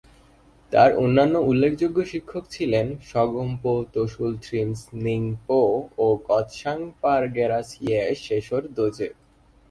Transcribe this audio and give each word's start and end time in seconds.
তার 0.71 0.89
অন্যান্য 1.03 1.35
উল্লেখযোগ্য 1.49 1.97
শিক্ষক 2.11 2.43
ছিলেন 2.55 2.87
স্গোম-পো-ত্শুল-খ্রিম্স-স্ন্যিং-পো 3.09 5.61
ও 6.03 6.05
গ্ত্সাং-পা-র্গ্যা-রাস-য়ে-শেস-র্দো-র্জে। 6.27 9.07